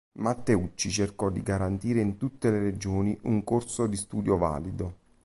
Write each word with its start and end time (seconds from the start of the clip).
Matteucci 0.13 0.89
cercò 0.89 1.29
di 1.29 1.43
garantire 1.43 2.01
in 2.01 2.17
tutte 2.17 2.49
le 2.49 2.57
Regioni 2.57 3.15
un 3.25 3.43
corso 3.43 3.85
di 3.85 3.95
studio 3.95 4.35
valido. 4.35 4.97